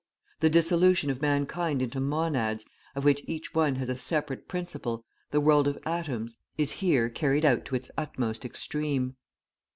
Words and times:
The 0.39 0.49
dissolution 0.49 1.11
of 1.11 1.21
mankind 1.21 1.79
into 1.79 1.99
monads, 1.99 2.65
of 2.95 3.05
which 3.05 3.23
each 3.27 3.53
one 3.53 3.75
has 3.75 3.87
a 3.87 3.95
separate 3.95 4.47
principle, 4.47 5.05
the 5.29 5.39
world 5.39 5.67
of 5.67 5.77
atoms, 5.85 6.37
is 6.57 6.71
here 6.71 7.07
carried 7.07 7.45
out 7.45 7.65
to 7.65 7.75
its 7.75 7.91
utmost 7.99 8.43
extreme. 8.43 9.15